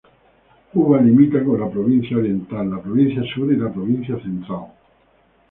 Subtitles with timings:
[0.73, 4.71] Uva limita con la Provincia Oriental, la Provincia Sur y la Provincia Central.